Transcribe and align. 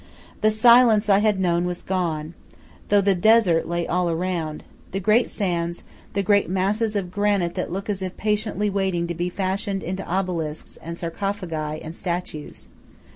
The 0.41 0.49
silence 0.49 1.09
I 1.09 1.19
had 1.19 1.39
known 1.39 1.65
was 1.65 1.83
gone, 1.83 2.33
though 2.89 3.01
the 3.01 3.13
desert 3.13 3.67
lay 3.67 3.85
all 3.85 4.09
around 4.09 4.63
the 4.89 4.99
great 4.99 5.29
sands, 5.29 5.83
the 6.13 6.23
great 6.23 6.49
masses 6.49 6.95
of 6.95 7.11
granite 7.11 7.53
that 7.53 7.71
look 7.71 7.87
as 7.87 8.01
if 8.01 8.17
patiently 8.17 8.67
waiting 8.67 9.05
to 9.05 9.13
be 9.13 9.29
fashioned 9.29 9.83
into 9.83 10.03
obelisks, 10.07 10.77
and 10.77 10.97
sarcophagi, 10.97 11.83
and 11.83 11.95
statues. 11.95 12.67